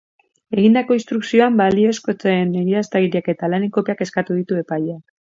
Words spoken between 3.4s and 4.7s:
lanen kopiak eskatu ditu